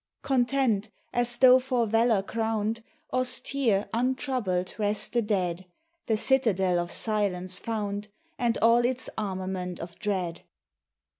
MEMORIAL 0.23 0.45
DAY. 0.45 0.51
Content, 0.51 0.89
as 1.13 1.37
though 1.37 1.59
for 1.59 1.85
valor 1.85 2.23
crowned, 2.23 2.81
Austere, 3.13 3.87
untroubled, 3.93 4.73
rest 4.79 5.13
the 5.13 5.21
dead 5.21 5.67
The 6.07 6.17
citadel 6.17 6.79
of 6.79 6.91
silence 6.91 7.59
found, 7.59 8.07
And 8.39 8.57
all 8.63 8.83
its 8.83 9.11
armament 9.15 9.79
of 9.79 9.99
dread. 9.99 10.41